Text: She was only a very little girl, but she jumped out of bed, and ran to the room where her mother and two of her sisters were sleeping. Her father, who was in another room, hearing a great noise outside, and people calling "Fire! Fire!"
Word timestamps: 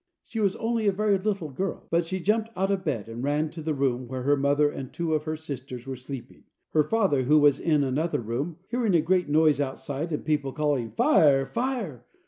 She 0.23 0.39
was 0.39 0.55
only 0.55 0.87
a 0.87 0.91
very 0.91 1.19
little 1.19 1.51
girl, 1.51 1.85
but 1.91 2.07
she 2.07 2.19
jumped 2.19 2.49
out 2.55 2.71
of 2.71 2.83
bed, 2.83 3.07
and 3.07 3.23
ran 3.23 3.51
to 3.51 3.61
the 3.61 3.75
room 3.75 4.07
where 4.07 4.23
her 4.23 4.35
mother 4.35 4.67
and 4.67 4.91
two 4.91 5.13
of 5.13 5.25
her 5.25 5.35
sisters 5.35 5.85
were 5.85 5.95
sleeping. 5.95 6.45
Her 6.71 6.83
father, 6.83 7.21
who 7.25 7.37
was 7.37 7.59
in 7.59 7.83
another 7.83 8.19
room, 8.19 8.57
hearing 8.71 8.95
a 8.95 9.01
great 9.01 9.29
noise 9.29 9.61
outside, 9.61 10.11
and 10.11 10.25
people 10.25 10.53
calling 10.53 10.89
"Fire! 10.89 11.45
Fire!" 11.45 12.03